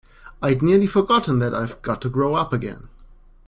I’d 0.41 0.63
nearly 0.63 0.87
forgotten 0.87 1.37
that 1.37 1.53
I’ve 1.53 1.79
got 1.83 2.01
to 2.01 2.09
grow 2.09 2.33
up 2.33 2.51
again! 2.53 2.87